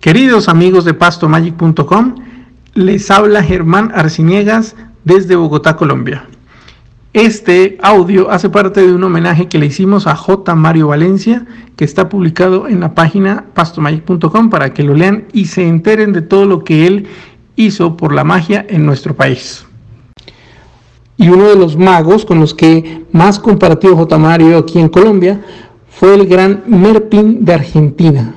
Queridos 0.00 0.48
amigos 0.48 0.86
de 0.86 0.94
pastomagic.com, 0.94 2.14
les 2.72 3.10
habla 3.10 3.42
Germán 3.42 3.92
Arciniegas 3.94 4.74
desde 5.04 5.36
Bogotá, 5.36 5.76
Colombia. 5.76 6.26
Este 7.12 7.76
audio 7.82 8.30
hace 8.30 8.48
parte 8.48 8.80
de 8.80 8.94
un 8.94 9.04
homenaje 9.04 9.48
que 9.48 9.58
le 9.58 9.66
hicimos 9.66 10.06
a 10.06 10.16
J. 10.16 10.54
Mario 10.54 10.88
Valencia, 10.88 11.44
que 11.76 11.84
está 11.84 12.08
publicado 12.08 12.66
en 12.66 12.80
la 12.80 12.94
página 12.94 13.44
pastomagic.com 13.52 14.48
para 14.48 14.72
que 14.72 14.84
lo 14.84 14.94
lean 14.94 15.26
y 15.34 15.44
se 15.44 15.68
enteren 15.68 16.14
de 16.14 16.22
todo 16.22 16.46
lo 16.46 16.64
que 16.64 16.86
él 16.86 17.06
hizo 17.56 17.98
por 17.98 18.14
la 18.14 18.24
magia 18.24 18.64
en 18.70 18.86
nuestro 18.86 19.14
país. 19.14 19.66
Y 21.18 21.28
uno 21.28 21.46
de 21.46 21.56
los 21.56 21.76
magos 21.76 22.24
con 22.24 22.40
los 22.40 22.54
que 22.54 23.04
más 23.12 23.38
compartió 23.38 23.94
J. 23.94 24.16
Mario 24.16 24.56
aquí 24.56 24.78
en 24.78 24.88
Colombia 24.88 25.42
fue 25.90 26.14
el 26.14 26.26
gran 26.26 26.62
Merpin 26.66 27.44
de 27.44 27.52
Argentina. 27.52 28.36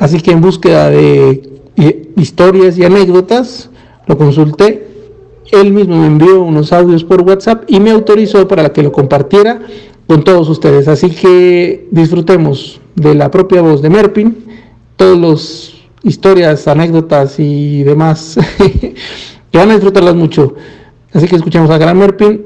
Así 0.00 0.20
que 0.20 0.32
en 0.32 0.40
búsqueda 0.40 0.90
de 0.90 1.60
historias 2.16 2.76
y 2.78 2.84
anécdotas, 2.84 3.70
lo 4.06 4.16
consulté. 4.16 4.88
Él 5.52 5.72
mismo 5.72 5.96
me 5.96 6.06
envió 6.06 6.42
unos 6.42 6.72
audios 6.72 7.04
por 7.04 7.20
WhatsApp 7.20 7.64
y 7.68 7.80
me 7.80 7.90
autorizó 7.90 8.48
para 8.48 8.72
que 8.72 8.82
lo 8.82 8.92
compartiera 8.92 9.60
con 10.06 10.24
todos 10.24 10.48
ustedes. 10.48 10.88
Así 10.88 11.10
que 11.10 11.86
disfrutemos 11.90 12.80
de 12.94 13.14
la 13.14 13.30
propia 13.30 13.60
voz 13.60 13.82
de 13.82 13.90
Merpin, 13.90 14.36
todas 14.96 15.18
las 15.18 15.72
historias, 16.02 16.66
anécdotas 16.66 17.38
y 17.38 17.82
demás, 17.82 18.38
que 19.50 19.58
van 19.58 19.70
a 19.70 19.74
disfrutarlas 19.74 20.14
mucho. 20.14 20.54
Así 21.12 21.26
que 21.26 21.36
escuchemos 21.36 21.70
a 21.70 21.76
Gran 21.76 21.98
Merpin 21.98 22.42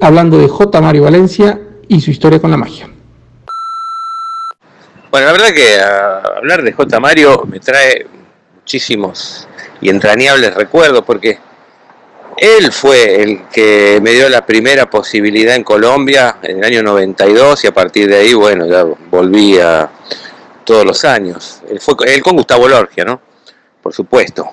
hablando 0.00 0.38
de 0.38 0.46
J. 0.46 0.80
Mario 0.80 1.02
Valencia 1.02 1.60
y 1.88 2.00
su 2.00 2.12
historia 2.12 2.40
con 2.40 2.52
la 2.52 2.58
magia. 2.58 2.91
Bueno, 5.12 5.26
la 5.26 5.32
verdad 5.32 5.52
que 5.52 5.76
uh, 5.76 6.38
hablar 6.38 6.62
de 6.62 6.72
J. 6.72 6.98
Mario 6.98 7.44
me 7.46 7.60
trae 7.60 8.06
muchísimos 8.54 9.46
y 9.82 9.90
entrañables 9.90 10.54
recuerdos 10.54 11.02
porque 11.04 11.38
él 12.38 12.72
fue 12.72 13.22
el 13.22 13.42
que 13.52 14.00
me 14.02 14.12
dio 14.12 14.30
la 14.30 14.46
primera 14.46 14.88
posibilidad 14.88 15.54
en 15.54 15.64
Colombia 15.64 16.38
en 16.42 16.60
el 16.60 16.64
año 16.64 16.82
92 16.82 17.62
y 17.62 17.66
a 17.66 17.74
partir 17.74 18.08
de 18.08 18.20
ahí, 18.20 18.32
bueno, 18.32 18.66
ya 18.66 18.84
volvía 19.10 19.90
todos 20.64 20.86
los 20.86 21.04
años. 21.04 21.60
Él 21.68 21.78
fue 21.78 21.94
él 22.06 22.22
con 22.22 22.34
Gustavo 22.34 22.66
Lorgia, 22.66 23.04
¿no? 23.04 23.20
Por 23.82 23.92
supuesto. 23.92 24.46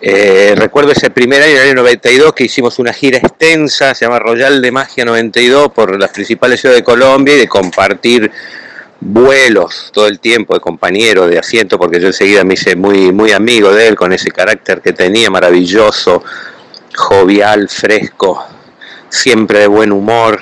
Eh, 0.00 0.54
recuerdo 0.56 0.90
ese 0.90 1.10
primer 1.10 1.44
año, 1.44 1.52
el 1.52 1.68
año 1.68 1.74
92, 1.74 2.32
que 2.32 2.42
hicimos 2.42 2.80
una 2.80 2.92
gira 2.92 3.18
extensa, 3.18 3.94
se 3.94 4.04
llama 4.04 4.18
Royal 4.18 4.60
de 4.60 4.72
Magia 4.72 5.04
92, 5.04 5.70
por 5.70 5.96
las 5.96 6.10
principales 6.10 6.60
ciudades 6.60 6.80
de 6.80 6.84
Colombia 6.84 7.36
y 7.36 7.38
de 7.38 7.46
compartir 7.46 8.32
vuelos 9.04 9.90
todo 9.92 10.06
el 10.06 10.20
tiempo 10.20 10.54
de 10.54 10.60
compañero 10.60 11.26
de 11.26 11.38
asiento, 11.38 11.78
porque 11.78 12.00
yo 12.00 12.06
enseguida 12.06 12.44
me 12.44 12.54
hice 12.54 12.76
muy, 12.76 13.10
muy 13.10 13.32
amigo 13.32 13.72
de 13.72 13.88
él, 13.88 13.96
con 13.96 14.12
ese 14.12 14.30
carácter 14.30 14.80
que 14.80 14.92
tenía, 14.92 15.28
maravilloso, 15.28 16.22
jovial, 16.94 17.68
fresco, 17.68 18.44
siempre 19.08 19.60
de 19.60 19.66
buen 19.66 19.90
humor, 19.90 20.40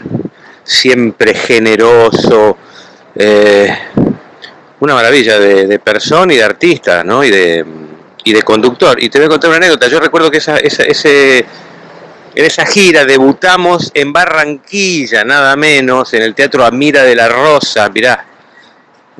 siempre 0.62 1.34
generoso, 1.34 2.58
eh, 3.14 3.76
una 4.80 4.94
maravilla 4.94 5.38
de, 5.38 5.78
persona 5.78 6.32
y 6.34 6.36
de 6.36 6.44
artista, 6.44 7.02
¿no? 7.02 7.24
Y 7.24 7.30
de, 7.30 7.64
y 8.24 8.32
de 8.32 8.42
conductor. 8.42 9.02
Y 9.02 9.08
te 9.08 9.18
voy 9.18 9.26
a 9.26 9.30
contar 9.30 9.50
una 9.50 9.56
anécdota, 9.56 9.88
yo 9.88 10.00
recuerdo 10.00 10.30
que 10.30 10.38
esa, 10.38 10.58
ese, 10.58 11.38
en 11.38 12.44
esa 12.44 12.66
gira 12.66 13.06
debutamos 13.06 13.90
en 13.94 14.12
Barranquilla, 14.12 15.24
nada 15.24 15.56
menos, 15.56 16.12
en 16.12 16.22
el 16.22 16.34
Teatro 16.34 16.64
Amira 16.64 17.04
de 17.04 17.14
la 17.14 17.28
Rosa, 17.28 17.88
mirá, 17.88 18.26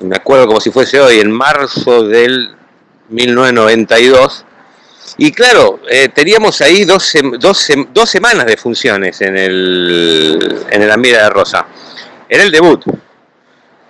me 0.00 0.16
acuerdo 0.16 0.46
como 0.46 0.60
si 0.60 0.70
fuese 0.70 1.00
hoy, 1.00 1.20
en 1.20 1.30
marzo 1.30 2.02
del 2.04 2.54
1992. 3.08 4.44
Y 5.18 5.32
claro, 5.32 5.80
eh, 5.90 6.08
teníamos 6.08 6.60
ahí 6.60 6.84
dos, 6.84 7.12
dos, 7.38 8.10
semanas 8.10 8.46
de 8.46 8.56
funciones 8.56 9.20
en 9.20 9.36
el, 9.36 10.64
en 10.70 10.82
el 10.82 10.90
Amira 10.90 11.24
de 11.24 11.30
Rosa. 11.30 11.66
Era 12.28 12.44
el 12.44 12.50
debut, 12.50 12.84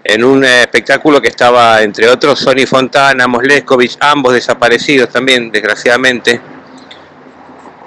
en 0.02 0.24
un 0.24 0.44
espectáculo 0.44 1.20
que 1.20 1.28
estaba, 1.28 1.82
entre 1.82 2.08
otros, 2.08 2.40
Sonny 2.40 2.66
Fontana, 2.66 3.28
Mosleskovich, 3.28 3.96
ambos 4.00 4.32
desaparecidos 4.32 5.10
también, 5.10 5.52
desgraciadamente, 5.52 6.40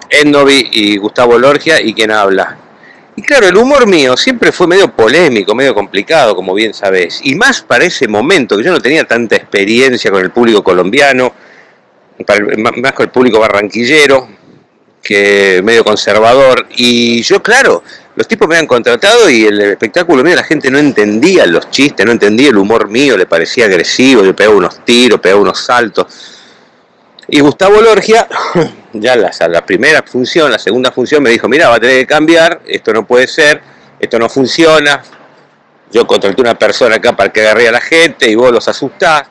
Endovi 0.09 0.69
y 0.71 0.97
Gustavo 0.97 1.37
Lorgia, 1.37 1.81
y 1.81 1.93
quien 1.93 2.11
habla. 2.11 2.62
Y 3.15 3.21
claro, 3.21 3.47
el 3.47 3.57
humor 3.57 3.85
mío 3.85 4.17
siempre 4.17 4.51
fue 4.51 4.67
medio 4.67 4.91
polémico, 4.91 5.53
medio 5.53 5.75
complicado, 5.75 6.35
como 6.35 6.53
bien 6.53 6.73
sabés. 6.73 7.21
Y 7.23 7.35
más 7.35 7.61
para 7.61 7.85
ese 7.85 8.07
momento, 8.07 8.57
que 8.57 8.63
yo 8.63 8.71
no 8.71 8.81
tenía 8.81 9.03
tanta 9.03 9.35
experiencia 9.35 10.09
con 10.09 10.23
el 10.23 10.31
público 10.31 10.63
colombiano, 10.63 11.33
más 12.57 12.93
con 12.93 13.05
el 13.05 13.11
público 13.11 13.39
barranquillero, 13.39 14.27
que 15.01 15.61
medio 15.63 15.83
conservador. 15.83 16.67
Y 16.75 17.21
yo, 17.21 17.43
claro, 17.43 17.83
los 18.15 18.27
tipos 18.27 18.47
me 18.47 18.55
habían 18.55 18.67
contratado 18.67 19.29
y 19.29 19.45
el 19.45 19.61
espectáculo 19.61 20.23
mío 20.23 20.35
la 20.35 20.43
gente 20.43 20.71
no 20.71 20.79
entendía 20.79 21.45
los 21.45 21.69
chistes, 21.69 22.05
no 22.05 22.13
entendía 22.13 22.49
el 22.49 22.57
humor 22.57 22.89
mío, 22.89 23.17
le 23.17 23.25
parecía 23.25 23.65
agresivo, 23.65 24.23
yo 24.23 24.35
pegaba 24.35 24.55
unos 24.55 24.83
tiros, 24.85 25.19
pegaba 25.19 25.41
unos 25.41 25.59
saltos. 25.59 26.07
Y 27.27 27.39
Gustavo 27.41 27.81
Lorgia, 27.81 28.27
ya 28.93 29.15
la, 29.15 29.31
la 29.49 29.65
primera 29.65 30.03
función, 30.03 30.51
la 30.51 30.59
segunda 30.59 30.91
función, 30.91 31.23
me 31.23 31.31
dijo, 31.31 31.47
mira, 31.49 31.69
va 31.69 31.75
a 31.75 31.79
tener 31.79 31.97
que 31.99 32.07
cambiar, 32.07 32.61
esto 32.65 32.93
no 32.93 33.05
puede 33.05 33.27
ser, 33.27 33.61
esto 33.99 34.19
no 34.19 34.29
funciona, 34.29 35.01
yo 35.91 36.05
contraté 36.05 36.41
una 36.41 36.57
persona 36.57 36.95
acá 36.95 37.15
para 37.15 37.31
que 37.31 37.41
agarre 37.41 37.67
a 37.67 37.71
la 37.71 37.81
gente 37.81 38.29
y 38.29 38.35
vos 38.35 38.51
los 38.51 38.67
asustás, 38.67 39.23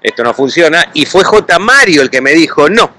esto 0.00 0.22
no 0.22 0.34
funciona, 0.34 0.88
y 0.94 1.06
fue 1.06 1.24
J. 1.24 1.58
Mario 1.58 2.02
el 2.02 2.10
que 2.10 2.20
me 2.20 2.32
dijo, 2.32 2.68
no, 2.68 2.90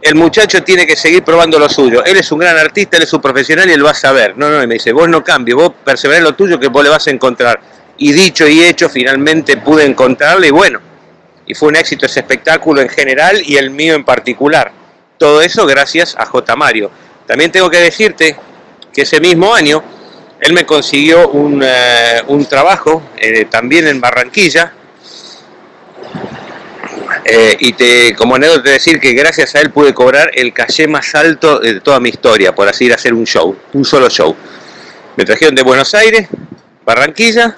el 0.00 0.14
muchacho 0.14 0.62
tiene 0.62 0.86
que 0.86 0.96
seguir 0.96 1.22
probando 1.22 1.58
lo 1.58 1.68
suyo, 1.68 2.04
él 2.04 2.16
es 2.16 2.30
un 2.32 2.38
gran 2.38 2.56
artista, 2.56 2.96
él 2.96 3.04
es 3.04 3.12
un 3.12 3.20
profesional 3.20 3.68
y 3.68 3.72
él 3.72 3.84
va 3.84 3.90
a 3.90 3.94
saber, 3.94 4.36
no, 4.36 4.50
no, 4.50 4.62
y 4.62 4.66
me 4.66 4.74
dice, 4.74 4.92
vos 4.92 5.08
no 5.08 5.22
cambies, 5.22 5.56
vos 5.56 5.72
perseverás 5.84 6.18
en 6.18 6.24
lo 6.24 6.34
tuyo 6.34 6.58
que 6.58 6.68
vos 6.68 6.82
le 6.82 6.90
vas 6.90 7.06
a 7.06 7.10
encontrar, 7.10 7.60
y 7.96 8.12
dicho 8.12 8.46
y 8.46 8.62
hecho, 8.62 8.88
finalmente 8.88 9.56
pude 9.56 9.84
encontrarle, 9.84 10.48
y 10.48 10.50
bueno, 10.50 10.80
y 11.46 11.54
fue 11.54 11.68
un 11.68 11.76
éxito 11.76 12.06
ese 12.06 12.20
espectáculo 12.20 12.80
en 12.80 12.88
general 12.88 13.42
y 13.44 13.56
el 13.56 13.70
mío 13.70 13.94
en 13.94 14.04
particular. 14.04 14.72
Todo 15.18 15.40
eso 15.42 15.66
gracias 15.66 16.14
a 16.18 16.26
J. 16.26 16.56
Mario. 16.56 16.90
También 17.26 17.50
tengo 17.50 17.70
que 17.70 17.78
decirte 17.78 18.36
que 18.92 19.02
ese 19.02 19.20
mismo 19.20 19.54
año 19.54 19.82
él 20.40 20.52
me 20.52 20.66
consiguió 20.66 21.28
un, 21.28 21.62
eh, 21.64 22.22
trabajo 22.48 23.02
eh, 23.16 23.46
también 23.46 23.86
en 23.86 24.00
Barranquilla. 24.00 24.72
Eh, 27.24 27.56
y 27.58 27.72
te, 27.72 28.14
como 28.14 28.34
anécdota 28.34 28.70
decir 28.70 29.00
que 29.00 29.12
gracias 29.12 29.54
a 29.54 29.60
él 29.60 29.70
pude 29.70 29.94
cobrar 29.94 30.30
el 30.34 30.52
caché 30.52 30.86
más 30.86 31.14
alto 31.14 31.58
de 31.58 31.80
toda 31.80 31.98
mi 31.98 32.10
historia, 32.10 32.54
por 32.54 32.68
así 32.68 32.84
ir 32.84 32.92
a 32.92 32.96
hacer 32.96 33.14
un 33.14 33.24
show, 33.24 33.56
un 33.72 33.84
solo 33.84 34.10
show. 34.10 34.36
Me 35.16 35.24
trajeron 35.24 35.54
de 35.54 35.62
Buenos 35.62 35.94
Aires, 35.94 36.28
Barranquilla, 36.84 37.56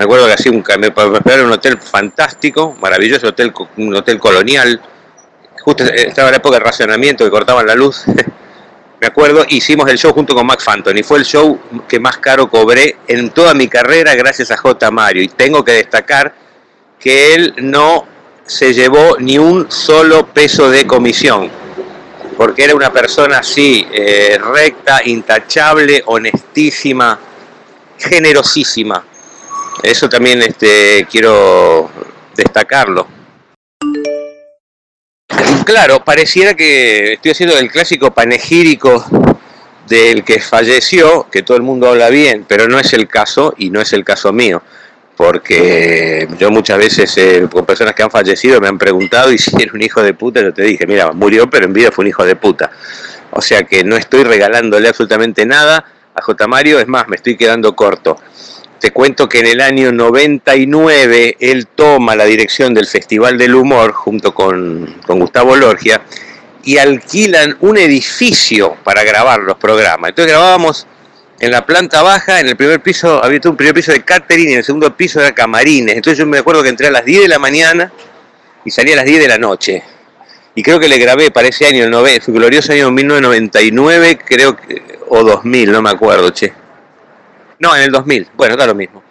me 0.00 0.04
acuerdo 0.04 0.26
que 0.26 0.32
hacía 0.32 0.50
un, 0.50 0.64
me, 0.78 0.86
esperaron 0.86 1.48
un 1.48 1.52
hotel 1.52 1.76
fantástico, 1.76 2.74
maravilloso 2.80 3.28
hotel, 3.28 3.52
un 3.76 3.94
hotel 3.94 4.18
colonial. 4.18 4.80
Justo 5.62 5.84
estaba 5.84 6.28
en 6.28 6.32
la 6.32 6.38
época 6.38 6.56
de 6.56 6.64
racionamiento 6.64 7.24
que 7.24 7.30
cortaban 7.30 7.66
la 7.66 7.74
luz. 7.74 8.04
me 9.00 9.06
acuerdo, 9.06 9.44
hicimos 9.48 9.88
el 9.90 9.98
show 9.98 10.12
junto 10.12 10.34
con 10.34 10.46
Mac 10.46 10.62
Phantom 10.62 10.96
y 10.96 11.02
fue 11.02 11.18
el 11.18 11.24
show 11.24 11.58
que 11.88 11.98
más 11.98 12.18
caro 12.18 12.50
cobré 12.50 12.96
en 13.06 13.30
toda 13.30 13.54
mi 13.54 13.68
carrera 13.68 14.14
gracias 14.14 14.50
a 14.50 14.56
J. 14.56 14.90
Mario. 14.90 15.22
Y 15.22 15.28
tengo 15.28 15.64
que 15.64 15.72
destacar 15.72 16.34
que 16.98 17.34
él 17.34 17.54
no 17.58 18.06
se 18.44 18.74
llevó 18.74 19.16
ni 19.18 19.38
un 19.38 19.70
solo 19.70 20.26
peso 20.26 20.68
de 20.68 20.86
comisión, 20.86 21.50
porque 22.36 22.64
era 22.64 22.74
una 22.74 22.92
persona 22.92 23.38
así, 23.38 23.86
eh, 23.92 24.38
recta, 24.38 25.00
intachable, 25.04 26.02
honestísima, 26.06 27.18
generosísima. 27.96 29.04
Eso 29.82 30.08
también 30.08 30.42
este, 30.42 31.06
quiero 31.10 31.90
destacarlo. 32.34 33.19
Claro, 35.70 36.04
pareciera 36.04 36.54
que 36.54 37.12
estoy 37.12 37.30
haciendo 37.30 37.56
el 37.56 37.70
clásico 37.70 38.10
panegírico 38.10 39.04
del 39.86 40.24
que 40.24 40.40
falleció, 40.40 41.28
que 41.30 41.44
todo 41.44 41.56
el 41.56 41.62
mundo 41.62 41.88
habla 41.88 42.08
bien, 42.08 42.44
pero 42.48 42.66
no 42.66 42.80
es 42.80 42.92
el 42.92 43.06
caso 43.06 43.54
y 43.56 43.70
no 43.70 43.80
es 43.80 43.92
el 43.92 44.04
caso 44.04 44.32
mío, 44.32 44.64
porque 45.16 46.26
yo 46.40 46.50
muchas 46.50 46.76
veces 46.76 47.16
eh, 47.18 47.46
con 47.48 47.64
personas 47.66 47.94
que 47.94 48.02
han 48.02 48.10
fallecido 48.10 48.60
me 48.60 48.66
han 48.66 48.78
preguntado 48.78 49.30
y 49.30 49.38
si 49.38 49.52
era 49.62 49.72
un 49.72 49.80
hijo 49.80 50.02
de 50.02 50.12
puta, 50.12 50.40
yo 50.40 50.52
te 50.52 50.62
dije, 50.62 50.88
mira, 50.88 51.12
murió, 51.12 51.48
pero 51.48 51.66
en 51.66 51.72
vida 51.72 51.92
fue 51.92 52.02
un 52.02 52.08
hijo 52.08 52.24
de 52.24 52.34
puta. 52.34 52.72
O 53.30 53.40
sea 53.40 53.62
que 53.62 53.84
no 53.84 53.94
estoy 53.94 54.24
regalándole 54.24 54.88
absolutamente 54.88 55.46
nada 55.46 55.84
a 56.12 56.20
J. 56.20 56.48
Mario, 56.48 56.80
es 56.80 56.88
más, 56.88 57.06
me 57.06 57.14
estoy 57.14 57.36
quedando 57.36 57.76
corto. 57.76 58.20
Te 58.80 58.92
cuento 58.92 59.28
que 59.28 59.40
en 59.40 59.46
el 59.46 59.60
año 59.60 59.92
99 59.92 61.36
él 61.38 61.66
toma 61.66 62.16
la 62.16 62.24
dirección 62.24 62.72
del 62.72 62.86
Festival 62.86 63.36
del 63.36 63.54
Humor 63.54 63.92
junto 63.92 64.32
con, 64.32 64.96
Gustavo 65.06 65.54
Lorgia 65.54 66.00
y 66.64 66.78
alquilan 66.78 67.58
un 67.60 67.76
edificio 67.76 68.76
para 68.82 69.04
grabar 69.04 69.40
los 69.40 69.58
programas. 69.58 70.08
Entonces 70.08 70.32
grabábamos 70.32 70.86
en 71.40 71.50
la 71.50 71.66
planta 71.66 72.00
baja, 72.00 72.40
en 72.40 72.48
el 72.48 72.56
primer 72.56 72.80
piso 72.80 73.22
había 73.22 73.38
un 73.44 73.56
primer 73.56 73.74
piso 73.74 73.92
de 73.92 74.02
catering 74.02 74.48
y 74.48 74.52
en 74.52 74.58
el 74.58 74.64
segundo 74.64 74.96
piso 74.96 75.20
era 75.20 75.32
camarines. 75.32 75.96
Entonces 75.96 76.18
yo 76.18 76.24
me 76.24 76.38
acuerdo 76.38 76.62
que 76.62 76.70
entré 76.70 76.86
a 76.86 76.90
las 76.90 77.04
10 77.04 77.22
de 77.22 77.28
la 77.28 77.38
mañana 77.38 77.92
y 78.64 78.70
salía 78.70 78.94
a 78.94 78.96
las 78.96 79.04
10 79.04 79.20
de 79.20 79.28
la 79.28 79.36
noche. 79.36 79.82
Y 80.54 80.62
creo 80.62 80.80
que 80.80 80.88
le 80.88 80.96
grabé 80.96 81.30
para 81.30 81.48
ese 81.48 81.66
año, 81.66 81.84
el 81.84 82.20
glorioso 82.28 82.72
año 82.72 82.90
1999, 82.90 84.18
creo 84.24 84.56
o 85.08 85.22
2000, 85.22 85.70
no 85.70 85.82
me 85.82 85.90
acuerdo, 85.90 86.30
che. 86.30 86.54
No, 87.60 87.76
en 87.76 87.82
el 87.82 87.92
2000, 87.92 88.28
bueno, 88.36 88.56
da 88.56 88.66
lo 88.66 88.74
mismo. 88.74 89.02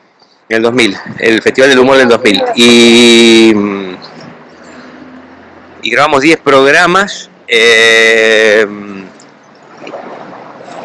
En 0.50 0.58
el 0.58 0.64
2000, 0.64 0.98
el 1.20 1.42
Festival 1.42 1.70
del 1.70 1.80
Humor 1.80 1.98
del 1.98 2.10
2000. 2.10 2.44
Y, 2.56 3.54
y 5.84 5.90
grabamos 5.92 6.22
10 6.22 6.40
programas. 6.40 7.30
Eh, 7.48 8.66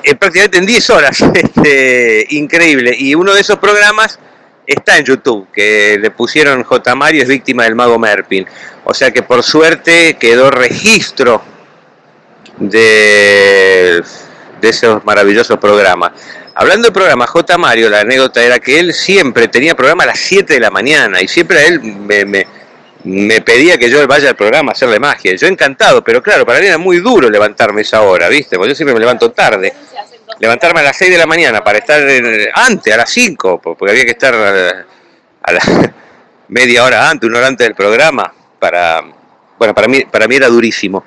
eh, 0.02 0.14
prácticamente 0.16 0.58
en 0.58 0.66
10 0.66 0.90
horas, 0.90 1.22
este, 1.34 2.26
increíble. 2.30 2.94
Y 2.98 3.14
uno 3.14 3.32
de 3.32 3.40
esos 3.40 3.58
programas 3.58 4.18
está 4.66 4.98
en 4.98 5.04
YouTube, 5.06 5.48
que 5.50 5.98
le 5.98 6.10
pusieron 6.10 6.62
J. 6.64 6.94
Mario 6.94 7.22
es 7.22 7.28
víctima 7.28 7.64
del 7.64 7.74
mago 7.74 7.98
Merpin. 7.98 8.46
O 8.84 8.92
sea 8.92 9.10
que 9.10 9.22
por 9.22 9.42
suerte 9.42 10.18
quedó 10.20 10.50
registro 10.50 11.40
de, 12.58 14.02
de 14.60 14.68
esos 14.68 15.02
maravillosos 15.06 15.58
programas. 15.58 16.12
Hablando 16.56 16.88
de 16.88 16.92
programas, 16.92 17.30
J. 17.30 17.58
Mario, 17.58 17.90
la 17.90 18.00
anécdota 18.00 18.42
era 18.42 18.60
que 18.60 18.78
él 18.78 18.94
siempre 18.94 19.48
tenía 19.48 19.74
programa 19.74 20.04
a 20.04 20.08
las 20.08 20.20
7 20.20 20.54
de 20.54 20.60
la 20.60 20.70
mañana 20.70 21.20
y 21.20 21.26
siempre 21.26 21.58
a 21.58 21.66
él 21.66 21.80
me, 21.80 22.24
me, 23.04 23.40
pedía 23.40 23.76
que 23.76 23.90
yo 23.90 24.06
vaya 24.06 24.30
al 24.30 24.36
programa 24.36 24.70
a 24.70 24.74
hacerle 24.74 25.00
magia. 25.00 25.34
Yo 25.34 25.48
encantado, 25.48 26.04
pero 26.04 26.22
claro, 26.22 26.46
para 26.46 26.60
mí 26.60 26.66
era 26.66 26.78
muy 26.78 26.98
duro 26.98 27.28
levantarme 27.28 27.82
esa 27.82 28.02
hora, 28.02 28.28
¿viste? 28.28 28.56
Porque 28.56 28.70
yo 28.70 28.74
siempre 28.76 28.94
me 28.94 29.00
levanto 29.00 29.32
tarde 29.32 29.72
levantarme 30.38 30.80
a 30.80 30.84
las 30.84 30.96
6 30.96 31.10
de 31.10 31.18
la 31.18 31.26
mañana 31.26 31.62
para 31.62 31.78
estar 31.78 32.02
antes, 32.54 32.92
a 32.92 32.96
las 32.96 33.10
5, 33.10 33.60
porque 33.60 33.90
había 33.90 34.04
que 34.04 34.10
estar 34.10 34.34
a 34.34 35.52
la, 35.52 35.60
media 36.48 36.84
hora 36.84 37.10
antes, 37.10 37.28
una 37.28 37.38
hora 37.38 37.48
antes 37.48 37.66
del 37.66 37.74
programa, 37.74 38.32
para, 38.58 39.02
bueno, 39.58 39.74
para 39.74 39.88
mí, 39.88 40.04
para 40.04 40.28
mí 40.28 40.36
era 40.36 40.48
durísimo. 40.48 41.04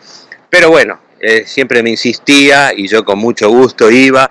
Pero 0.49 0.69
bueno, 0.69 0.99
eh, 1.19 1.43
siempre 1.45 1.83
me 1.83 1.89
insistía 1.89 2.73
y 2.75 2.87
yo 2.87 3.03
con 3.03 3.19
mucho 3.19 3.49
gusto 3.49 3.89
iba. 3.89 4.29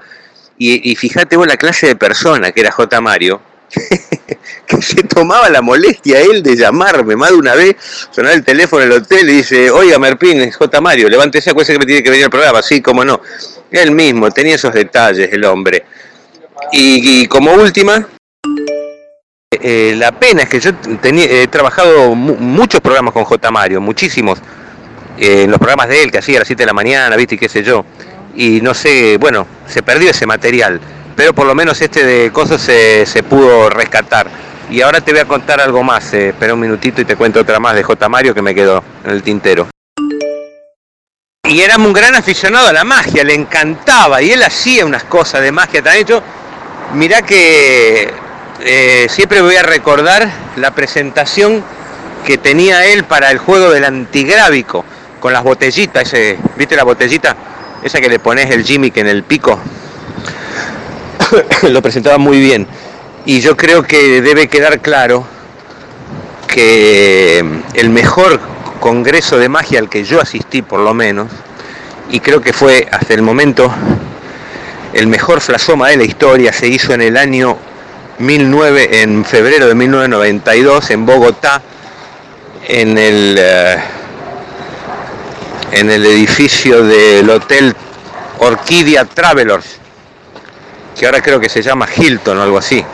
Y, 0.58 0.90
y 0.90 0.96
fíjate 0.96 1.36
vos 1.36 1.46
la 1.46 1.56
clase 1.56 1.88
de 1.88 1.96
persona 1.96 2.52
que 2.52 2.60
era 2.60 2.72
J. 2.72 3.00
Mario, 3.00 3.40
que 4.66 4.82
se 4.82 5.02
tomaba 5.02 5.48
la 5.48 5.62
molestia 5.62 6.20
él 6.20 6.42
de 6.42 6.56
llamarme 6.56 7.16
más 7.16 7.30
de 7.30 7.36
una 7.36 7.54
vez, 7.54 7.76
sonar 8.10 8.32
el 8.32 8.44
teléfono 8.44 8.82
en 8.82 8.92
el 8.92 8.98
hotel 8.98 9.28
y 9.28 9.34
dice, 9.34 9.70
oiga 9.70 9.98
Merpín, 9.98 10.40
es 10.40 10.56
J. 10.56 10.80
Mario, 10.80 11.08
levántese, 11.08 11.50
acuérdese 11.50 11.74
que 11.74 11.78
me 11.78 11.86
tiene 11.86 12.02
que 12.02 12.10
venir 12.10 12.24
al 12.24 12.30
programa, 12.30 12.62
sí, 12.62 12.80
cómo 12.80 13.04
no. 13.04 13.20
Él 13.70 13.90
mismo, 13.90 14.30
tenía 14.30 14.54
esos 14.54 14.72
detalles 14.72 15.32
el 15.32 15.44
hombre. 15.44 15.84
Y, 16.72 17.26
como 17.26 17.52
última, 17.52 18.08
eh, 19.50 19.94
la 19.96 20.12
pena 20.12 20.42
es 20.42 20.48
que 20.48 20.60
yo 20.60 20.70
he 21.02 21.46
trabajado 21.48 22.14
muchos 22.14 22.80
programas 22.80 23.12
con 23.12 23.24
J. 23.24 23.50
Mario, 23.50 23.80
muchísimos, 23.80 24.38
eh, 25.18 25.42
en 25.42 25.50
los 25.50 25.58
programas 25.58 25.88
de 25.88 26.02
él 26.02 26.10
que 26.10 26.18
hacía 26.18 26.38
a 26.38 26.40
las 26.40 26.48
7 26.48 26.62
de 26.62 26.66
la 26.66 26.72
mañana, 26.72 27.14
viste, 27.16 27.34
y 27.34 27.38
qué 27.38 27.48
sé 27.48 27.62
yo. 27.62 27.84
Y 28.36 28.60
no 28.60 28.74
sé, 28.74 29.16
bueno, 29.18 29.46
se 29.66 29.82
perdió 29.82 30.10
ese 30.10 30.26
material, 30.26 30.80
pero 31.16 31.32
por 31.32 31.46
lo 31.46 31.54
menos 31.54 31.80
este 31.80 32.04
de 32.04 32.30
cosas 32.30 32.60
se, 32.60 33.22
pudo 33.22 33.70
rescatar. 33.70 34.28
Y 34.70 34.82
ahora 34.82 35.00
te 35.00 35.12
voy 35.12 35.20
a 35.20 35.24
contar 35.26 35.60
algo 35.60 35.82
más, 35.82 36.12
eh, 36.12 36.28
espera 36.28 36.54
un 36.54 36.60
minutito 36.60 37.00
y 37.00 37.04
te 37.04 37.16
cuento 37.16 37.40
otra 37.40 37.58
más 37.58 37.74
de 37.74 37.82
J. 37.82 38.08
Mario 38.08 38.34
que 38.34 38.42
me 38.42 38.54
quedó 38.54 38.82
en 39.04 39.10
el 39.12 39.22
tintero 39.22 39.68
y 41.48 41.62
era 41.62 41.76
un 41.76 41.92
gran 41.92 42.14
aficionado 42.14 42.68
a 42.68 42.72
la 42.72 42.84
magia, 42.84 43.24
le 43.24 43.34
encantaba 43.34 44.20
y 44.20 44.32
él 44.32 44.42
hacía 44.42 44.84
unas 44.84 45.04
cosas 45.04 45.40
de 45.40 45.52
magia 45.52 45.82
también. 45.82 46.06
Yo, 46.06 46.22
mirá 46.94 47.22
que 47.22 48.12
eh, 48.60 49.06
siempre 49.08 49.40
voy 49.40 49.56
a 49.56 49.62
recordar 49.62 50.28
la 50.56 50.72
presentación 50.72 51.64
que 52.26 52.38
tenía 52.38 52.84
él 52.86 53.04
para 53.04 53.30
el 53.30 53.38
juego 53.38 53.70
del 53.70 53.84
antigrávico, 53.84 54.84
con 55.20 55.32
las 55.32 55.42
botellitas, 55.42 56.12
ese, 56.12 56.38
¿viste 56.56 56.76
la 56.76 56.84
botellita? 56.84 57.34
Esa 57.82 58.00
que 58.00 58.08
le 58.08 58.18
pones 58.18 58.50
el 58.50 58.64
gimmick 58.64 58.96
en 58.96 59.06
el 59.06 59.22
pico. 59.22 59.58
Lo 61.62 61.82
presentaba 61.82 62.18
muy 62.18 62.40
bien. 62.40 62.66
Y 63.24 63.40
yo 63.40 63.56
creo 63.56 63.82
que 63.82 64.20
debe 64.22 64.48
quedar 64.48 64.80
claro 64.80 65.26
que 66.46 67.44
el 67.74 67.90
mejor 67.90 68.40
congreso 68.80 69.38
de 69.38 69.48
magia 69.48 69.80
al 69.80 69.88
que 69.88 70.04
yo 70.04 70.20
asistí 70.20 70.62
por 70.62 70.80
lo 70.80 70.94
menos, 70.94 71.28
y 72.08 72.20
creo 72.20 72.40
que 72.40 72.52
fue 72.52 72.86
hasta 72.90 73.14
el 73.14 73.22
momento 73.22 73.70
el 74.92 75.08
mejor 75.08 75.40
flasoma 75.40 75.88
de 75.88 75.96
la 75.96 76.04
historia, 76.04 76.52
se 76.52 76.68
hizo 76.68 76.94
en 76.94 77.02
el 77.02 77.16
año 77.16 77.58
19, 78.18 79.02
en 79.02 79.24
febrero 79.24 79.66
de 79.66 79.74
1992 79.74 80.90
en 80.90 81.04
Bogotá, 81.04 81.60
en 82.66 82.96
el, 82.96 83.36
eh, 83.38 83.76
en 85.72 85.90
el 85.90 86.04
edificio 86.06 86.82
del 86.82 87.28
Hotel 87.28 87.74
Orquídea 88.38 89.04
Travelers, 89.04 89.78
que 90.98 91.06
ahora 91.06 91.20
creo 91.20 91.40
que 91.40 91.48
se 91.48 91.62
llama 91.62 91.86
Hilton 91.94 92.38
o 92.38 92.42
algo 92.42 92.58
así. 92.58 92.84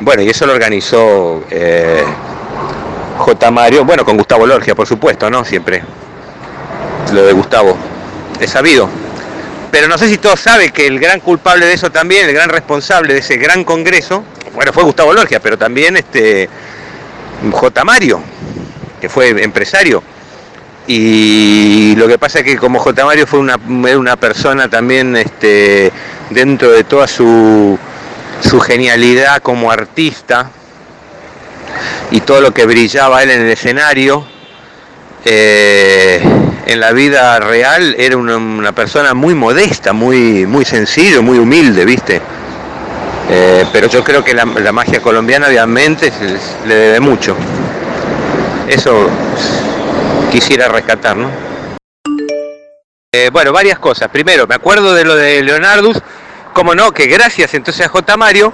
Bueno, 0.00 0.22
y 0.22 0.28
eso 0.28 0.46
lo 0.46 0.52
organizó 0.52 1.44
eh, 1.50 2.04
J. 3.18 3.50
Mario, 3.50 3.84
bueno, 3.84 4.04
con 4.04 4.16
Gustavo 4.16 4.46
Lorgia, 4.46 4.74
por 4.74 4.86
supuesto, 4.86 5.30
¿no? 5.30 5.44
Siempre 5.44 5.82
lo 7.12 7.24
de 7.24 7.32
Gustavo, 7.32 7.76
es 8.40 8.50
sabido. 8.50 8.88
Pero 9.70 9.88
no 9.88 9.98
sé 9.98 10.08
si 10.08 10.18
todos 10.18 10.40
saben 10.40 10.70
que 10.70 10.86
el 10.86 11.00
gran 11.00 11.20
culpable 11.20 11.66
de 11.66 11.74
eso 11.74 11.90
también, 11.90 12.28
el 12.28 12.34
gran 12.34 12.48
responsable 12.48 13.12
de 13.12 13.20
ese 13.20 13.36
gran 13.36 13.64
congreso, 13.64 14.24
bueno, 14.54 14.72
fue 14.72 14.84
Gustavo 14.84 15.12
Lorgia, 15.12 15.40
pero 15.40 15.58
también 15.58 15.96
este 15.96 16.48
J. 17.50 17.84
Mario, 17.84 18.20
que 19.00 19.08
fue 19.08 19.30
empresario. 19.42 20.02
Y 20.86 21.94
lo 21.96 22.06
que 22.06 22.18
pasa 22.18 22.40
es 22.40 22.44
que 22.44 22.58
como 22.58 22.78
J. 22.78 23.04
Mario 23.04 23.26
fue 23.26 23.38
una, 23.38 23.56
una 23.56 24.16
persona 24.16 24.68
también 24.68 25.16
este, 25.16 25.90
dentro 26.30 26.70
de 26.70 26.84
toda 26.84 27.06
su, 27.06 27.78
su 28.40 28.60
genialidad 28.60 29.40
como 29.40 29.70
artista, 29.70 30.50
y 32.10 32.20
todo 32.20 32.40
lo 32.40 32.52
que 32.52 32.66
brillaba 32.66 33.22
él 33.22 33.30
en 33.30 33.40
el 33.42 33.50
escenario, 33.50 34.24
eh, 35.24 36.22
en 36.66 36.80
la 36.80 36.92
vida 36.92 37.40
real 37.40 37.94
era 37.98 38.16
una, 38.16 38.72
persona 38.72 39.14
muy 39.14 39.34
modesta, 39.34 39.92
muy, 39.92 40.46
muy 40.46 40.64
sencillo, 40.64 41.22
muy 41.22 41.38
humilde, 41.38 41.84
¿viste? 41.84 42.20
Eh, 43.30 43.64
pero 43.72 43.88
yo 43.88 44.04
creo 44.04 44.22
que 44.22 44.34
la, 44.34 44.44
magia 44.44 45.00
colombiana 45.00 45.48
obviamente 45.48 46.12
le 46.66 46.74
debe 46.74 47.00
mucho. 47.00 47.36
Eso 48.68 49.08
quisiera 50.34 50.66
rescatar, 50.66 51.16
¿no? 51.16 51.30
Eh, 53.12 53.30
bueno, 53.32 53.52
varias 53.52 53.78
cosas. 53.78 54.08
Primero, 54.08 54.48
me 54.48 54.56
acuerdo 54.56 54.92
de 54.92 55.04
lo 55.04 55.14
de 55.14 55.40
Leonardus, 55.44 56.02
como 56.52 56.74
no, 56.74 56.90
que 56.90 57.06
gracias 57.06 57.54
entonces 57.54 57.86
a 57.86 57.88
J. 57.88 58.16
Mario, 58.16 58.52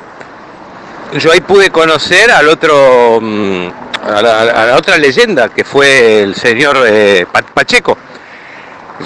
yo 1.14 1.32
ahí 1.32 1.40
pude 1.40 1.70
conocer 1.70 2.30
al 2.30 2.49
otro, 2.49 3.18
mm, 3.22 3.68
a 4.14 4.20
la, 4.20 4.76
otra 4.76 4.99
leyenda 4.99 5.49
que 5.49 5.64
fue 5.64 6.22
el 6.22 6.34
señor 6.34 6.84
eh, 6.87 7.25
Pacheco. 7.54 7.96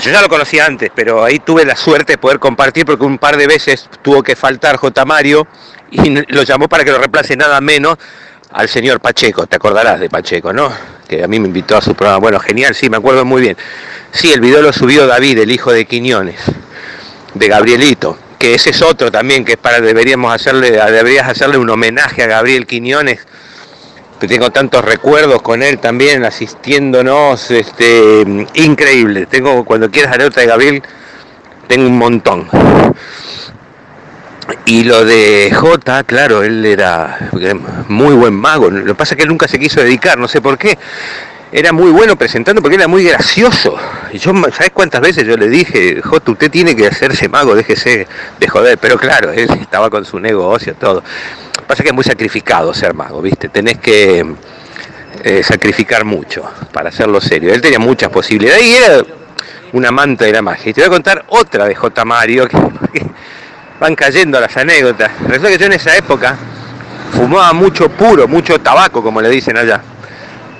Yo 0.00 0.10
ya 0.10 0.20
lo 0.20 0.28
conocía 0.28 0.66
antes, 0.66 0.90
pero 0.92 1.22
ahí 1.22 1.38
tuve 1.38 1.64
la 1.64 1.76
suerte 1.76 2.14
de 2.14 2.18
poder 2.18 2.40
compartir 2.40 2.84
porque 2.84 3.04
un 3.04 3.18
par 3.18 3.36
de 3.36 3.46
veces 3.46 3.88
tuvo 4.02 4.20
que 4.24 4.34
faltar 4.34 4.78
J. 4.78 5.04
Mario 5.04 5.46
y 5.92 6.10
lo 6.10 6.42
llamó 6.42 6.68
para 6.68 6.82
que 6.82 6.90
lo 6.90 6.98
reemplace 6.98 7.36
nada 7.36 7.60
menos 7.60 7.98
al 8.54 8.68
señor 8.68 9.00
Pacheco. 9.00 9.46
Te 9.46 9.56
acordarás 9.56 10.00
de 10.00 10.08
Pacheco, 10.08 10.52
¿no? 10.52 10.72
Que 11.06 11.22
a 11.22 11.28
mí 11.28 11.38
me 11.38 11.48
invitó 11.48 11.76
a 11.76 11.82
su 11.82 11.94
programa. 11.94 12.20
Bueno, 12.20 12.40
genial, 12.40 12.74
sí, 12.74 12.88
me 12.88 12.96
acuerdo 12.96 13.24
muy 13.24 13.42
bien. 13.42 13.56
Sí, 14.12 14.32
el 14.32 14.40
video 14.40 14.62
lo 14.62 14.72
subió 14.72 15.06
David, 15.06 15.38
el 15.38 15.50
hijo 15.50 15.72
de 15.72 15.84
Quiñones, 15.84 16.40
de 17.34 17.48
Gabrielito 17.48 18.18
que 18.38 18.54
ese 18.54 18.70
es 18.70 18.82
otro 18.82 19.10
también 19.10 19.44
que 19.44 19.52
es 19.52 19.58
para 19.58 19.80
deberíamos 19.80 20.34
hacerle 20.34 20.72
deberías 20.72 21.28
hacerle 21.28 21.56
un 21.56 21.70
homenaje 21.70 22.22
a 22.22 22.26
Gabriel 22.26 22.66
Quiñones 22.66 23.26
que 24.20 24.26
tengo 24.26 24.50
tantos 24.50 24.84
recuerdos 24.84 25.40
con 25.40 25.62
él 25.62 25.78
también 25.78 26.24
asistiéndonos 26.24 27.50
este 27.50 28.46
increíble 28.54 29.26
tengo 29.26 29.64
cuando 29.64 29.90
quieras 29.90 30.18
otra 30.18 30.42
de 30.42 30.48
Gabriel 30.48 30.82
tengo 31.68 31.86
un 31.86 31.96
montón 31.96 32.48
y 34.66 34.84
lo 34.84 35.04
de 35.04 35.52
J, 35.54 36.04
claro, 36.04 36.42
él 36.42 36.64
era 36.64 37.30
muy 37.88 38.14
buen 38.14 38.34
mago. 38.34 38.70
Lo 38.70 38.84
que 38.84 38.94
pasa 38.94 39.14
es 39.14 39.16
que 39.18 39.22
él 39.24 39.28
nunca 39.28 39.48
se 39.48 39.58
quiso 39.58 39.80
dedicar, 39.80 40.18
no 40.18 40.28
sé 40.28 40.40
por 40.40 40.56
qué 40.56 40.78
era 41.56 41.72
muy 41.72 41.92
bueno 41.92 42.16
presentando 42.16 42.60
porque 42.60 42.74
era 42.74 42.88
muy 42.88 43.04
gracioso. 43.04 43.76
Y 44.12 44.18
yo, 44.18 44.32
¿sabes 44.52 44.72
cuántas 44.72 45.00
veces 45.00 45.24
yo 45.24 45.36
le 45.36 45.46
dije, 45.48 46.02
Joto, 46.02 46.32
usted 46.32 46.50
tiene 46.50 46.74
que 46.74 46.88
hacerse 46.88 47.28
mago, 47.28 47.54
déjese 47.54 48.08
de 48.40 48.48
joder? 48.48 48.76
Pero 48.78 48.98
claro, 48.98 49.30
él 49.30 49.48
estaba 49.60 49.88
con 49.88 50.04
su 50.04 50.18
negocio, 50.18 50.74
todo. 50.74 51.04
Pasa 51.68 51.84
que 51.84 51.90
es 51.90 51.94
muy 51.94 52.02
sacrificado 52.02 52.74
ser 52.74 52.92
mago, 52.92 53.22
¿viste? 53.22 53.48
Tenés 53.50 53.78
que 53.78 54.26
eh, 55.22 55.42
sacrificar 55.44 56.04
mucho 56.04 56.42
para 56.72 56.88
hacerlo 56.88 57.20
serio. 57.20 57.54
Él 57.54 57.60
tenía 57.60 57.78
muchas 57.78 58.10
posibilidades 58.10 58.64
y 58.64 58.74
era 58.74 59.04
un 59.72 59.86
amante 59.86 60.24
de 60.24 60.32
la 60.32 60.42
magia. 60.42 60.70
Y 60.70 60.74
te 60.74 60.80
voy 60.80 60.88
a 60.88 60.90
contar 60.90 61.24
otra 61.28 61.66
de 61.66 61.76
J. 61.76 62.04
Mario, 62.04 62.48
que 62.92 63.06
van 63.84 63.94
cayendo 63.94 64.40
las 64.40 64.56
anécdotas. 64.56 65.10
Resulta 65.28 65.50
que 65.50 65.58
yo 65.58 65.66
en 65.66 65.74
esa 65.74 65.94
época 65.94 66.38
fumaba 67.12 67.52
mucho 67.52 67.90
puro, 67.90 68.26
mucho 68.26 68.58
tabaco, 68.58 69.02
como 69.02 69.20
le 69.20 69.28
dicen 69.28 69.58
allá 69.58 69.82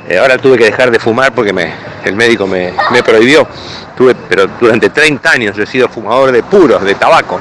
Eh, 0.07 0.19
ahora 0.19 0.37
tuve 0.37 0.59
que 0.59 0.65
dejar 0.67 0.91
de 0.91 0.99
fumar 0.99 1.33
porque 1.33 1.51
me, 1.51 1.73
el 2.05 2.15
médico 2.17 2.47
me, 2.47 2.75
prohibió. 3.03 3.49
Tuve, 3.97 4.15
pero 4.15 4.47
durante 4.61 4.91
30 4.91 5.31
años 5.31 5.57
yo 5.57 5.63
he 5.63 5.67
sido 5.67 5.89
fumador 5.89 6.33
de 6.33 6.43
puros, 6.43 6.83
de 6.83 6.95
tabaco. 6.97 7.41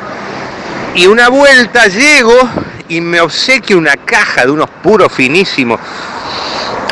Y 0.96 1.06
una 1.08 1.28
vuelta 1.28 1.88
llego 1.88 2.40
y 2.88 3.02
me 3.02 3.20
obsequio 3.20 3.78
una 3.78 3.98
caja 3.98 4.46
de 4.46 4.52
unos 4.52 4.70
puros 4.82 5.12
finísimos. 5.12 5.82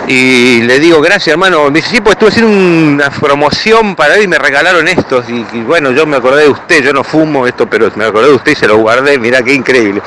Y 0.07 0.61
le 0.63 0.79
digo, 0.79 1.01
gracias 1.01 1.29
hermano. 1.29 1.69
Me 1.69 1.79
dice, 1.79 1.95
sí, 1.95 2.01
pues 2.01 2.13
estuve 2.13 2.29
haciendo 2.29 2.51
una 2.51 3.09
promoción 3.09 3.95
para 3.95 4.15
él 4.15 4.23
y 4.23 4.27
me 4.27 4.37
regalaron 4.37 4.87
estos. 4.87 5.25
Y, 5.29 5.43
bueno, 5.61 5.91
yo 5.91 6.05
me 6.05 6.17
acordé 6.17 6.43
de 6.43 6.49
usted, 6.49 6.83
yo 6.83 6.93
no 6.93 7.03
fumo 7.03 7.47
esto, 7.47 7.69
pero 7.69 7.91
me 7.95 8.05
acordé 8.05 8.27
de 8.27 8.35
usted 8.35 8.51
y 8.51 8.55
se 8.55 8.67
lo 8.67 8.77
guardé. 8.77 9.17
Mirá 9.19 9.41
qué 9.43 9.53
increíble. 9.53 10.01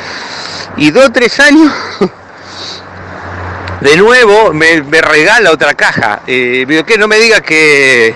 Y 0.76 0.90
dos 0.90 1.12
tres 1.12 1.38
años, 1.40 1.72
de 3.80 3.96
nuevo, 3.96 4.52
me, 4.52 4.82
regala 5.00 5.52
otra 5.52 5.74
caja. 5.74 6.20
Eh, 6.26 6.64
digo, 6.66 6.84
¿qué? 6.84 6.98
No 6.98 7.06
me 7.06 7.18
diga 7.18 7.40
que, 7.40 8.14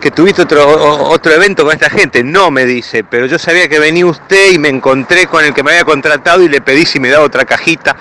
que 0.00 0.10
tuviste 0.12 0.42
otro, 0.42 1.08
otro 1.10 1.32
evento 1.32 1.64
con 1.64 1.72
esta 1.72 1.90
gente. 1.90 2.22
No, 2.22 2.50
me 2.52 2.64
dice, 2.64 3.02
pero 3.02 3.26
yo 3.26 3.38
sabía 3.38 3.68
que 3.68 3.80
venía 3.80 4.06
usted 4.06 4.52
y 4.52 4.58
me 4.58 4.68
encontré 4.68 5.26
con 5.26 5.44
el 5.44 5.52
que 5.52 5.64
me 5.64 5.72
había 5.72 5.84
contratado 5.84 6.42
y 6.42 6.48
le 6.48 6.60
pedí 6.60 6.86
si 6.86 7.00
me 7.00 7.10
daba 7.10 7.24
otra 7.24 7.44
cajita 7.44 7.96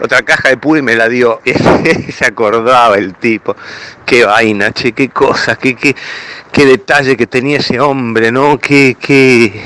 otra 0.00 0.22
caja 0.22 0.50
de 0.50 0.56
puro 0.56 0.78
y 0.78 0.82
me 0.82 0.94
la 0.94 1.08
dio. 1.08 1.40
Se 2.16 2.24
acordaba 2.24 2.96
el 2.96 3.14
tipo. 3.14 3.56
Qué 4.04 4.24
vaina, 4.24 4.72
che, 4.72 4.92
qué 4.92 5.08
cosa, 5.08 5.56
qué, 5.56 5.74
qué, 5.74 5.94
qué 6.52 6.66
detalle 6.66 7.16
que 7.16 7.26
tenía 7.26 7.58
ese 7.58 7.80
hombre, 7.80 8.32
¿no? 8.32 8.58
Qué, 8.58 8.96
qué, 9.00 9.60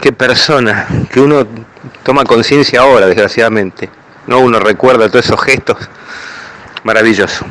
qué 0.00 0.12
persona. 0.12 0.86
Que 1.12 1.20
uno 1.20 1.46
toma 2.02 2.24
conciencia 2.24 2.80
ahora, 2.80 3.06
desgraciadamente. 3.06 3.88
No 4.26 4.40
uno 4.40 4.58
recuerda 4.60 5.08
todos 5.08 5.26
esos 5.26 5.42
gestos. 5.42 5.76
Maravilloso. 6.84 7.44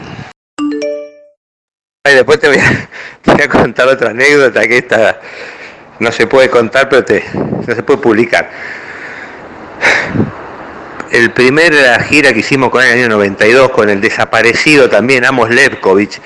Y 2.10 2.14
después 2.14 2.40
te 2.40 2.48
voy, 2.48 2.58
a, 2.58 2.90
te 3.22 3.32
voy 3.32 3.42
a 3.42 3.50
contar 3.50 3.88
otra 3.88 4.12
anécdota 4.12 4.66
que 4.68 4.78
esta 4.78 5.20
no 6.00 6.12
se 6.12 6.28
puede 6.28 6.50
contar, 6.50 6.88
pero 6.90 7.04
te, 7.04 7.24
no 7.34 7.76
se 7.76 7.84
puede 7.84 8.00
publicar 8.00 8.50
el 11.12 11.32
primer 11.32 11.74
gira 12.04 12.34
que 12.34 12.40
hicimos 12.40 12.70
con 12.70 12.84
el 12.84 12.92
año 12.92 13.10
92, 13.10 13.72
con 13.72 13.90
el 13.90 14.02
desaparecido 14.02 14.90
también 14.90 15.26
Amos 15.26 15.50
Levkovich, 15.50 16.20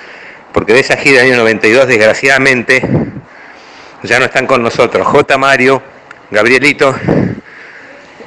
porque 0.52 0.74
de 0.74 0.80
esa 0.80 0.98
gira 0.98 1.22
del 1.22 1.32
año 1.32 1.38
92, 1.42 1.88
desgraciadamente, 1.88 2.82
ya 4.04 4.20
no 4.20 4.26
están 4.26 4.48
con 4.48 4.64
nosotros. 4.64 5.06
J. 5.08 5.38
Mario, 5.38 5.82
Gabrielito, 6.30 6.96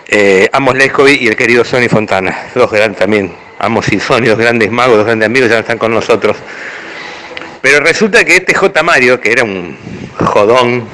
eh, 0.06 0.48
Amos 0.52 0.76
Levkovich 0.76 1.22
y 1.22 1.28
el 1.28 1.36
querido 1.36 1.64
Sonny 1.64 1.88
Fontana, 1.88 2.48
dos 2.54 2.70
grandes 2.70 2.98
también, 2.98 3.34
Amos 3.58 3.92
y 3.92 3.98
Sonny, 3.98 4.28
dos 4.28 4.38
grandes 4.38 4.70
magos, 4.70 4.96
dos 4.96 5.06
grandes 5.06 5.26
amigos, 5.26 5.48
ya 5.48 5.56
no 5.56 5.60
están 5.60 5.78
con 5.78 5.92
nosotros. 5.92 6.36
Pero 7.60 7.80
resulta 7.80 8.24
que 8.24 8.36
este 8.36 8.54
J. 8.54 8.82
Mario, 8.82 9.20
que 9.20 9.32
era 9.32 9.42
un 9.42 9.76
jodón, 10.18 10.86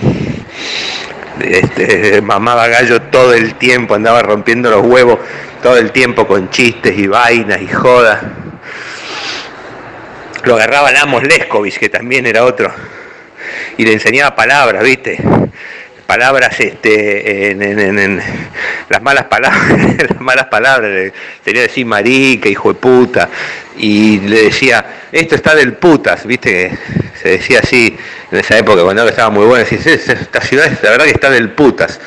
este, 1.43 2.21
mamaba 2.23 2.69
gallo 2.69 3.03
todo 3.03 3.35
el 3.35 3.55
tiempo, 3.55 3.95
andaba 3.95 4.23
rompiendo 4.23 4.71
los 4.71 4.85
huevos 4.85 5.19
todo 5.63 5.77
el 5.77 5.93
tiempo 5.93 6.27
con 6.27 6.51
chistes 6.51 6.97
y 6.99 7.07
vainas 7.07 7.61
y 7.61 7.69
jodas. 7.69 8.21
Lo 10.45 10.55
agarraba 10.55 10.91
Lamos 10.91 11.23
Leskovich, 11.23 11.79
que 11.79 11.91
también 11.91 12.27
era 12.27 12.45
otro, 12.45 12.73
y 13.77 13.85
le 13.85 13.93
enseñaba 13.93 14.35
palabras, 14.35 14.83
¿viste? 14.83 15.19
Palabras, 16.11 16.59
este, 16.59 17.55
las 18.89 19.01
malas 19.01 19.27
palabras, 19.27 19.63
las 20.11 20.21
malas 20.21 20.47
palabras, 20.47 21.13
tenía 21.45 21.63
que 21.63 21.69
decir 21.69 21.87
marica, 21.87 22.49
hijo 22.49 22.73
de 22.73 22.81
puta, 22.81 23.29
y 23.77 24.19
le 24.19 24.43
decía, 24.47 24.85
esto 25.13 25.37
está 25.37 25.55
del 25.55 25.75
putas, 25.75 26.27
¿viste? 26.27 26.77
Se 27.23 27.29
decía 27.29 27.61
así 27.63 27.97
en 28.29 28.39
esa 28.41 28.59
época, 28.59 28.83
cuando 28.83 29.07
estaba 29.07 29.31
muy 29.31 29.47
bueno, 29.47 29.65
esta 29.65 30.41
ciudad, 30.41 30.69
la 30.83 30.91
verdad 30.91 31.05
que 31.05 31.13
está 31.13 31.31
del 31.31 31.51
putas 31.51 32.01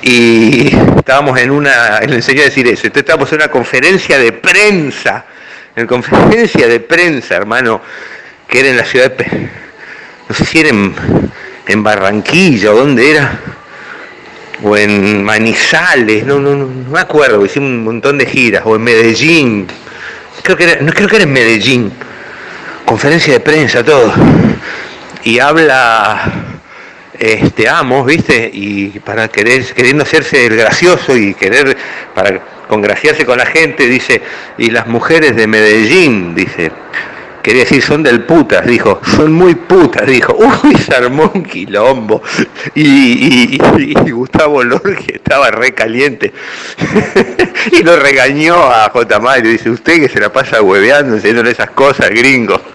y 0.00 0.74
estábamos 0.96 1.38
en 1.38 1.50
una, 1.50 2.00
le 2.00 2.14
enseñé 2.14 2.40
a 2.40 2.44
decir 2.44 2.66
eso, 2.68 2.86
entonces 2.86 3.02
estábamos 3.02 3.30
en 3.32 3.36
una 3.36 3.48
conferencia 3.48 4.18
de 4.18 4.32
prensa, 4.32 5.26
en 5.76 5.86
conferencia 5.86 6.66
de 6.66 6.80
prensa, 6.80 7.36
hermano, 7.36 7.82
que 8.48 8.60
era 8.60 8.70
en 8.70 8.78
la 8.78 8.84
ciudad 8.86 9.10
de, 9.10 9.26
no 10.26 10.34
sé 10.34 10.46
si 10.46 10.60
era 10.60 10.70
en, 10.70 10.94
en 11.66 11.82
Barranquilla 11.82 12.72
o 12.72 12.76
dónde 12.76 13.10
era, 13.10 13.40
o 14.62 14.76
en 14.76 15.22
Manizales, 15.22 16.24
no, 16.24 16.38
no, 16.38 16.54
no, 16.54 16.66
no 16.66 16.90
me 16.90 17.00
acuerdo, 17.00 17.44
hicimos 17.44 17.70
un 17.70 17.84
montón 17.84 18.18
de 18.18 18.26
giras, 18.26 18.62
o 18.64 18.76
en 18.76 18.82
Medellín, 18.82 19.66
creo 20.42 20.56
que 20.56 20.64
era, 20.64 20.82
no 20.82 20.92
creo 20.92 21.08
que 21.08 21.16
era 21.16 21.24
en 21.24 21.32
Medellín, 21.32 21.92
conferencia 22.84 23.32
de 23.32 23.40
prensa, 23.40 23.82
todo, 23.84 24.12
y 25.24 25.38
habla 25.38 26.54
este, 27.18 27.68
amos, 27.68 28.06
¿viste? 28.06 28.50
Y 28.52 28.88
para 29.00 29.28
querer, 29.28 29.64
queriendo 29.72 30.02
hacerse 30.02 30.46
el 30.46 30.56
gracioso 30.56 31.16
y 31.16 31.34
querer, 31.34 31.76
para 32.14 32.40
congraciarse 32.68 33.24
con 33.24 33.38
la 33.38 33.46
gente, 33.46 33.86
dice, 33.86 34.20
y 34.58 34.70
las 34.70 34.86
mujeres 34.86 35.36
de 35.36 35.46
Medellín, 35.46 36.34
dice, 36.34 36.72
quería 37.44 37.64
decir, 37.64 37.82
son 37.82 38.02
del 38.02 38.24
putas, 38.24 38.66
dijo, 38.66 39.00
son 39.14 39.32
muy 39.34 39.54
putas, 39.54 40.06
dijo, 40.06 40.34
uy, 40.64 40.76
se 40.78 40.94
armó 40.94 41.30
un 41.32 41.44
quilombo. 41.44 42.22
Y, 42.74 43.56
y, 43.56 43.60
y 43.78 44.10
Gustavo 44.10 44.64
Lorge 44.64 45.16
estaba 45.16 45.50
re 45.50 45.74
caliente 45.74 46.32
y 47.72 47.82
lo 47.82 47.96
regañó 47.96 48.56
a 48.56 48.88
J. 48.88 49.20
Mario, 49.20 49.50
dice, 49.50 49.68
usted 49.68 50.00
que 50.00 50.08
se 50.08 50.20
la 50.20 50.32
pasa 50.32 50.62
hueveando, 50.62 51.16
enseñándole 51.16 51.50
esas 51.50 51.70
cosas, 51.70 52.08
gringo. 52.10 52.60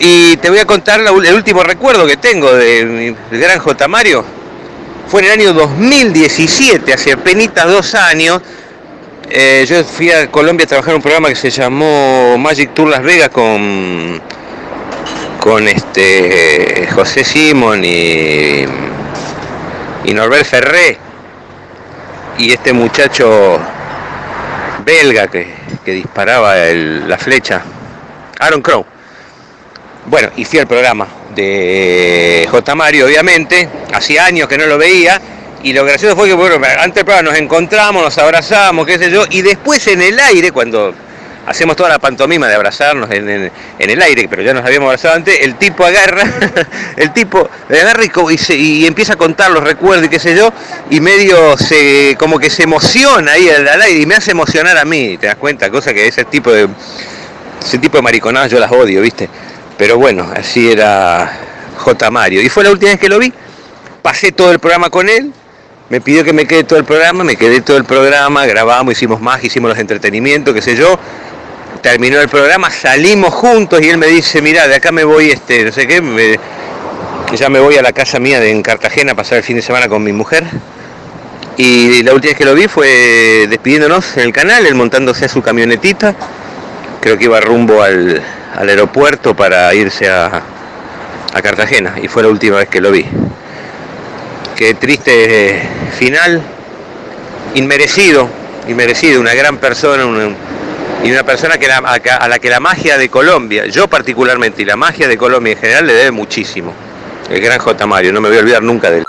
Y 0.00 0.36
te 0.38 0.50
voy 0.50 0.58
a 0.58 0.66
contar 0.66 1.00
el 1.00 1.34
último 1.34 1.62
recuerdo 1.62 2.06
que 2.06 2.18
tengo 2.18 2.52
de 2.52 2.84
mi 3.30 3.38
gran 3.38 3.58
J. 3.58 3.88
Mario. 3.88 4.22
Fue 5.06 5.20
en 5.20 5.26
el 5.26 5.32
año 5.32 5.52
2017, 5.54 6.92
hace 6.92 7.12
apenas 7.12 7.54
dos 7.64 7.94
años. 7.94 8.42
Eh, 9.30 9.64
yo 9.66 9.82
fui 9.84 10.10
a 10.10 10.30
Colombia 10.30 10.64
a 10.64 10.68
trabajar 10.68 10.94
un 10.94 11.00
programa 11.00 11.28
que 11.28 11.34
se 11.34 11.50
llamó 11.50 12.36
Magic 12.38 12.74
Tour 12.74 12.88
Las 12.88 13.02
Vegas 13.02 13.30
con, 13.30 14.20
con 15.40 15.66
este 15.66 16.86
José 16.94 17.24
Simón 17.24 17.82
y, 17.84 18.64
y 20.04 20.12
Norbert 20.12 20.44
Ferré 20.44 20.98
y 22.38 22.52
este 22.52 22.74
muchacho 22.74 23.58
belga 24.84 25.26
que, 25.28 25.54
que 25.84 25.92
disparaba 25.92 26.56
la 26.56 27.16
flecha, 27.16 27.62
Aaron 28.38 28.60
Crow. 28.60 28.84
Bueno, 30.06 30.28
hice 30.36 30.58
el 30.58 30.66
programa 30.66 31.08
de 31.34 32.46
J. 32.50 32.74
Mario, 32.74 33.06
obviamente, 33.06 33.70
hacía 33.94 34.26
años 34.26 34.48
que 34.48 34.58
no 34.58 34.66
lo 34.66 34.76
veía, 34.76 35.18
y 35.64 35.72
lo 35.72 35.84
gracioso 35.84 36.14
fue 36.14 36.28
que, 36.28 36.34
bueno, 36.34 36.56
antes 36.78 37.04
del 37.04 37.24
nos 37.24 37.36
encontramos, 37.36 38.04
nos 38.04 38.18
abrazamos, 38.18 38.86
qué 38.86 38.98
sé 38.98 39.10
yo, 39.10 39.24
y 39.30 39.40
después 39.40 39.86
en 39.86 40.02
el 40.02 40.20
aire, 40.20 40.52
cuando 40.52 40.94
hacemos 41.46 41.74
toda 41.74 41.88
la 41.88 41.98
pantomima 41.98 42.46
de 42.48 42.54
abrazarnos 42.54 43.10
en, 43.10 43.50
el 43.78 44.02
aire, 44.02 44.28
pero 44.28 44.42
ya 44.42 44.52
nos 44.52 44.62
habíamos 44.64 44.88
abrazado 44.88 45.14
antes, 45.14 45.40
el 45.40 45.56
tipo 45.56 45.84
agarra, 45.84 46.22
el 46.96 47.12
tipo 47.14 47.48
agarra 47.68 48.02
y, 48.30 48.38
se, 48.38 48.54
y, 48.54 48.84
empieza 48.84 49.14
a 49.14 49.16
contar 49.16 49.50
los 49.50 49.64
recuerdos 49.64 50.06
y 50.06 50.10
qué 50.10 50.20
sé 50.20 50.36
yo, 50.36 50.52
y 50.90 51.00
medio 51.00 51.56
se, 51.56 52.14
como 52.18 52.38
que 52.38 52.50
se 52.50 52.64
emociona 52.64 53.32
ahí 53.32 53.48
al, 53.48 53.66
al 53.66 53.80
aire, 53.80 54.00
y 54.00 54.06
me 54.06 54.16
hace 54.16 54.32
emocionar 54.32 54.76
a 54.76 54.84
mí, 54.84 55.16
te 55.16 55.28
das 55.28 55.36
cuenta, 55.36 55.70
cosa 55.70 55.94
que 55.94 56.06
ese 56.06 56.26
tipo 56.26 56.52
de, 56.52 56.68
ese 57.64 57.78
tipo 57.78 57.96
de 57.96 58.02
mariconadas 58.02 58.50
yo 58.50 58.60
las 58.60 58.70
odio, 58.70 59.00
¿viste? 59.00 59.30
Pero 59.78 59.96
bueno, 59.96 60.30
así 60.36 60.70
era 60.70 61.32
J. 61.78 62.10
Mario. 62.10 62.42
Y 62.42 62.48
fue 62.48 62.64
la 62.64 62.70
última 62.70 62.92
vez 62.92 63.00
que 63.00 63.08
lo 63.08 63.18
vi. 63.18 63.32
Pasé 64.02 64.32
todo 64.32 64.52
el 64.52 64.58
programa 64.58 64.90
con 64.90 65.08
él. 65.08 65.32
Me 65.90 66.00
pidió 66.00 66.24
que 66.24 66.32
me 66.32 66.46
quede 66.46 66.64
todo 66.64 66.78
el 66.78 66.84
programa. 66.84 67.24
Me 67.24 67.36
quedé 67.36 67.60
todo 67.60 67.76
el 67.76 67.84
programa. 67.84 68.46
Grabamos, 68.46 68.92
hicimos 68.92 69.20
más, 69.20 69.42
hicimos 69.44 69.70
los 69.70 69.78
entretenimientos, 69.78 70.54
qué 70.54 70.62
sé 70.62 70.76
yo. 70.76 70.98
Terminó 71.82 72.18
el 72.20 72.28
programa, 72.28 72.70
salimos 72.70 73.34
juntos 73.34 73.82
y 73.82 73.90
él 73.90 73.98
me 73.98 74.06
dice, 74.06 74.40
mira, 74.40 74.66
de 74.66 74.76
acá 74.76 74.90
me 74.90 75.04
voy, 75.04 75.30
este, 75.30 75.64
no 75.66 75.70
sé 75.72 75.86
qué, 75.86 76.00
me, 76.00 76.38
ya 77.36 77.50
me 77.50 77.60
voy 77.60 77.76
a 77.76 77.82
la 77.82 77.92
casa 77.92 78.18
mía 78.18 78.42
en 78.42 78.62
Cartagena 78.62 79.12
a 79.12 79.14
pasar 79.14 79.38
el 79.38 79.44
fin 79.44 79.56
de 79.56 79.62
semana 79.62 79.88
con 79.88 80.02
mi 80.02 80.12
mujer. 80.12 80.44
Y 81.56 82.02
la 82.02 82.14
última 82.14 82.30
vez 82.30 82.38
que 82.38 82.44
lo 82.44 82.54
vi 82.54 82.68
fue 82.68 83.46
despidiéndonos 83.48 84.16
en 84.16 84.24
el 84.24 84.32
canal, 84.32 84.66
él 84.66 84.74
montándose 84.74 85.26
a 85.26 85.28
su 85.28 85.42
camionetita. 85.42 86.14
Creo 87.00 87.16
que 87.16 87.24
iba 87.24 87.40
rumbo 87.40 87.82
al, 87.82 88.22
aeropuerto 88.56 89.34
para 89.34 89.74
irse 89.74 90.08
a, 90.08 90.42
Cartagena 91.42 91.96
y 92.00 92.06
fue 92.06 92.22
la 92.22 92.28
última 92.28 92.58
vez 92.58 92.68
que 92.68 92.80
lo 92.80 92.92
vi. 92.92 93.04
Qué 94.56 94.74
triste 94.74 95.60
final, 95.98 96.40
inmerecido, 97.54 98.28
inmerecido, 98.68 99.20
una 99.20 99.34
gran 99.34 99.58
persona 99.58 100.04
y 101.02 101.10
una 101.10 101.24
persona 101.24 101.58
que 101.58 101.66
a 101.70 102.28
la 102.28 102.38
que 102.38 102.50
la 102.50 102.60
magia 102.60 102.96
de 102.96 103.08
Colombia, 103.08 103.66
yo 103.66 103.88
particularmente 103.88 104.62
y 104.62 104.64
la 104.64 104.76
magia 104.76 105.08
de 105.08 105.18
Colombia 105.18 105.54
en 105.54 105.58
general 105.58 105.86
le 105.88 105.94
debe 105.94 106.10
muchísimo. 106.12 106.72
El 107.28 107.40
gran 107.40 107.58
J. 107.58 107.86
Mario, 107.86 108.12
no 108.12 108.20
me 108.20 108.28
voy 108.28 108.38
a 108.38 108.40
olvidar 108.40 108.62
nunca 108.62 108.90
de 108.90 108.98
él. 108.98 109.06